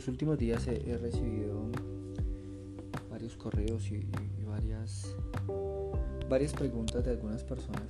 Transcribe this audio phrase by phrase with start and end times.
[0.00, 1.70] los últimos días he, recibido
[3.10, 4.08] varios correos y,
[4.48, 5.14] varias,
[6.26, 7.84] varias preguntas de algunas personas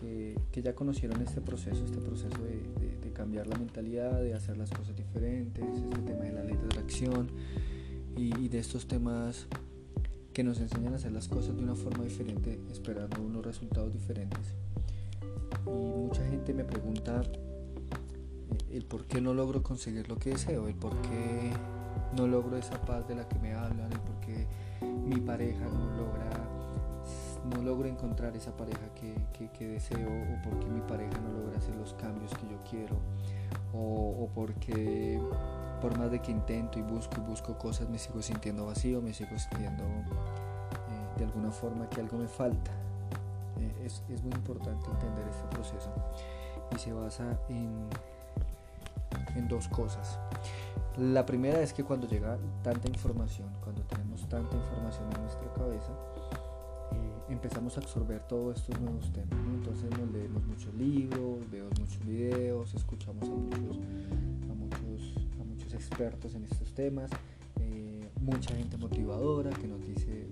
[0.00, 4.96] que, ya conocieron este proceso, este proceso de, cambiar la mentalidad, de hacer las cosas
[4.96, 7.28] diferentes, este tema de la ley de atracción
[8.16, 9.46] y, de estos temas
[10.32, 14.52] que nos enseñan a hacer las cosas de una forma diferente, esperando unos resultados diferentes.
[15.64, 17.22] Y mucha gente me pregunta
[18.72, 21.52] el por qué no logro conseguir lo que deseo, el por qué
[22.16, 24.46] no logro esa paz de la que me hablan, el por qué
[24.82, 26.30] mi pareja no logra,
[27.54, 31.74] no logro encontrar esa pareja que, deseo, o por qué mi pareja no logra hacer
[31.76, 32.96] los cambios que yo quiero,
[33.72, 35.20] o, o porque
[35.80, 39.14] por más de que intento y busco y busco cosas, me sigo sintiendo vacío, me
[39.14, 42.72] sigo sintiendo eh, de alguna forma que algo me falta.
[43.60, 45.90] Eh, es, es muy importante entender este proceso
[46.74, 47.88] y se basa en
[49.36, 50.18] en dos cosas.
[50.98, 55.92] La primera es que cuando llega tanta información, cuando tenemos tanta información en nuestra cabeza,
[56.92, 59.38] eh, empezamos a absorber todos estos nuevos temas.
[59.54, 63.78] Entonces nos leemos muchos libros, vemos muchos videos, escuchamos a muchos,
[64.50, 67.10] a muchos, a muchos expertos en estos temas,
[67.60, 70.26] eh, mucha gente motivadora que nos dice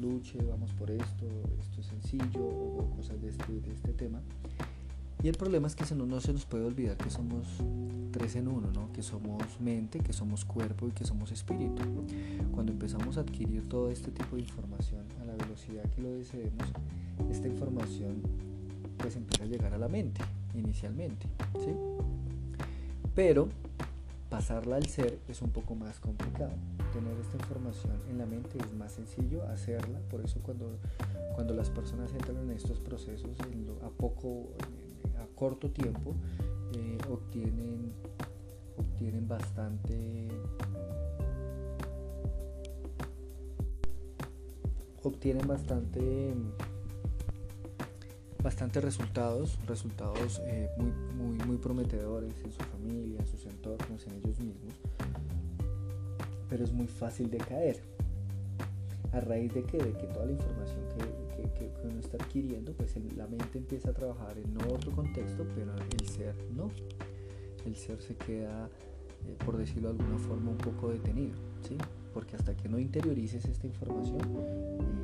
[0.00, 1.26] luche, vamos por esto,
[1.58, 4.20] esto es sencillo o cosas de este, de este tema.
[5.26, 7.48] Y el problema es que no, se nos puede olvidar que somos
[8.12, 8.92] tres en uno, ¿no?
[8.92, 11.82] que somos mente, que somos cuerpo y que somos espíritu.
[12.52, 16.68] Cuando empezamos a adquirir todo este tipo de información a la velocidad que lo deseemos,
[17.28, 18.22] esta información
[18.98, 20.20] pues empieza a llegar a la mente
[20.54, 21.26] inicialmente.
[21.54, 21.72] ¿sí?
[23.16, 23.48] Pero
[24.30, 26.52] pasarla al ser es un poco más complicado.
[26.92, 30.78] Tener esta información en la mente es más sencillo hacerla, por eso cuando,
[31.34, 33.36] cuando las personas entran en estos procesos
[33.82, 34.50] a poco
[35.34, 36.14] corto tiempo
[36.72, 37.92] eh, obtienen,
[38.76, 40.28] obtienen bastante
[45.02, 46.34] obtienen bastante
[48.42, 54.14] bastante resultados resultados eh, muy, muy, muy prometedores en su familia en sus entornos en
[54.14, 54.74] ellos mismos
[56.48, 57.80] pero es muy fácil de caer
[59.12, 61.25] a raíz de que de que toda la información que
[61.58, 66.08] que, uno está adquiriendo, pues la mente empieza a trabajar en otro contexto, pero el
[66.08, 66.70] ser no.
[67.64, 68.68] El ser se queda,
[69.26, 71.76] eh, por decirlo de alguna forma, un poco detenido, ¿sí?
[72.14, 74.94] Porque hasta que no interiorices esta información, eh,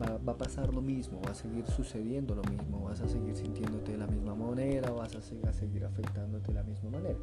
[0.00, 3.92] va, a pasar lo mismo, va a seguir sucediendo lo mismo, vas a seguir sintiéndote
[3.92, 7.18] de la misma manera, vas a, a seguir afectándote de la misma manera.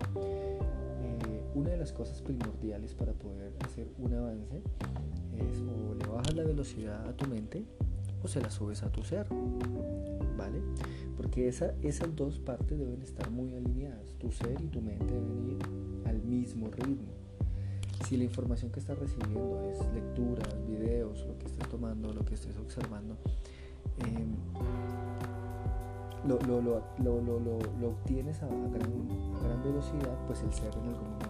[1.68, 4.62] Eh, una de las cosas primordiales para poder hacer un avance
[5.38, 7.66] es o le bajas la velocidad a tu mente
[8.24, 9.28] o se la subes a tu ser,
[10.38, 10.62] ¿vale?
[11.18, 15.50] Porque esa, esas dos partes deben estar muy alineadas, tu ser y tu mente deben
[15.50, 15.58] ir
[16.08, 17.12] al mismo ritmo.
[18.08, 22.36] Si la información que estás recibiendo es lecturas, videos, lo que estés tomando, lo que
[22.36, 23.18] estés observando,
[24.00, 24.36] em,
[26.28, 31.27] lo, lo, lo, obtienes a gran, a gran, velocidad, pues el ser en algún momento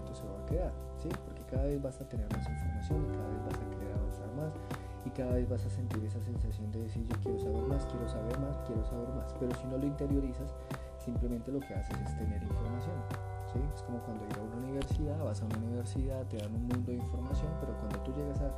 [0.48, 1.10] a quedar, ¿sí?
[1.26, 4.32] Porque cada vez vas a tener más información y cada vez vas a querer avanzar
[4.36, 4.54] más
[5.06, 8.08] y cada vez vas a sentir esa sensación de decir yo quiero saber más, quiero
[8.08, 9.34] saber más, quiero saber más.
[9.40, 10.54] Pero si no lo interiorizas,
[10.98, 12.96] simplemente lo que haces es tener información.
[13.54, 13.60] ¿sí?
[13.74, 16.92] Es como cuando ir a una universidad, vas a una universidad, te dan un mundo
[16.92, 18.52] de información, pero cuando tú llegas a,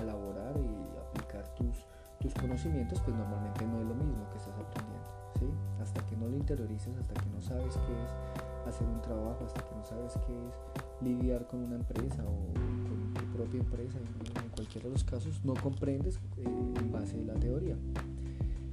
[0.00, 1.84] elaborar y aplicar tus,
[2.18, 5.08] tus conocimientos, pues normalmente no es lo mismo que estás aprendiendo.
[5.38, 5.46] ¿sí?
[5.82, 9.60] Hasta que no lo interiorices, hasta que no sabes qué es hacer un trabajo, hasta
[9.62, 14.50] que no sabes qué es lidiar con una empresa o con tu propia empresa, en,
[14.50, 17.76] cualquiera de los casos, no comprendes eh, en base a la teoría.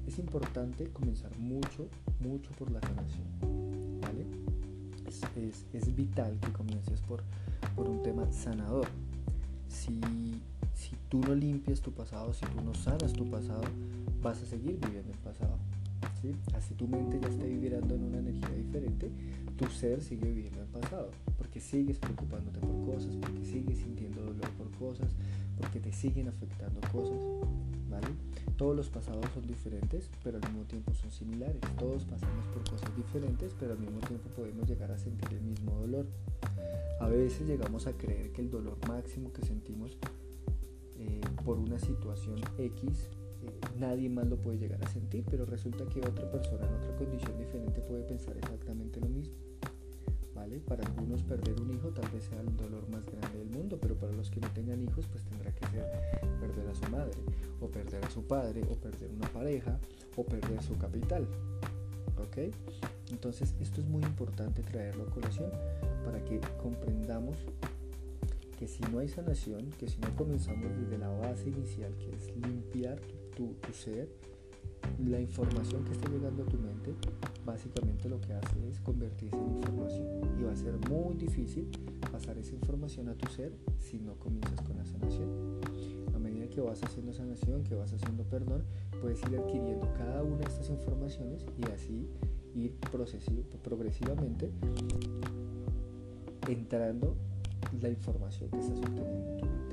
[0.08, 1.88] Es importante comenzar mucho,
[2.20, 3.28] mucho por la sanación.
[4.02, 4.26] ¿vale?
[5.36, 7.24] Es, es, vital que comiences por,
[7.76, 8.88] por un tema sanador.
[9.68, 10.00] Si,
[10.74, 13.62] si tú no limpias tu pasado, si tú no sanas tu pasado,
[14.22, 15.58] vas a seguir viviendo el pasado.
[16.54, 19.10] Así tu mente ya está vibrando en una energía diferente,
[19.60, 24.50] tu ser sigue viviendo el pasado, porque sigues preocupándote por cosas, porque sigues sintiendo dolor
[24.52, 25.14] por cosas,
[25.58, 27.20] porque te siguen afectando cosas,
[27.90, 28.08] ¿vale?
[28.56, 31.60] Todos los pasados son diferentes, pero al mismo tiempo son similares.
[31.78, 35.74] Todos pasamos por cosas diferentes, pero al mismo tiempo podemos llegar a sentir el mismo
[35.74, 36.06] dolor.
[37.02, 39.98] A veces llegamos a creer que el dolor máximo que sentimos
[40.98, 43.10] eh, por una situación X
[43.78, 47.38] nadie más lo puede llegar a sentir, pero resulta que otra persona en otra condición
[47.38, 49.49] diferente puede pensar exactamente lo mismo.
[50.40, 50.62] ¿Vale?
[50.62, 53.96] Para algunos perder un hijo tal vez sea el dolor más grande del mundo, pero
[53.96, 55.86] para los que no tengan hijos pues tendrá que ser
[56.40, 57.18] perder a su madre,
[57.60, 59.78] o perder a su padre, o perder una pareja,
[60.16, 61.28] o perder su capital.
[62.18, 62.54] ¿Ok?
[63.12, 65.52] Entonces esto es muy importante traerlo a colación
[66.06, 67.36] para que comprendamos
[68.58, 72.34] que si no hay sanación, que si no comenzamos desde la base inicial, que es
[72.38, 72.98] limpiar
[73.36, 74.08] tu, tu ser,
[74.98, 76.94] la información que está llegando a tu mente,
[77.46, 80.08] básicamente lo que hace es convertirse en información.
[80.40, 81.70] Y va a ser muy difícil
[82.12, 85.30] pasar esa información a tu ser si no comienzas con la sanación.
[86.14, 88.64] A medida que vas haciendo sanación, que vas haciendo perdón,
[89.02, 92.08] puedes ir adquiriendo cada una de estas informaciones y así
[92.56, 92.76] ir
[93.64, 94.52] progresivamente
[96.48, 97.16] entrando
[97.80, 99.69] la información que estás obteniendo